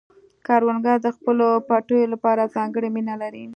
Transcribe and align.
کروندګر 0.47 0.97
د 1.03 1.07
خپلو 1.15 1.47
پټیو 1.67 2.11
لپاره 2.13 2.51
ځانګړې 2.55 2.89
مینه 2.95 3.15
لري 3.21 3.43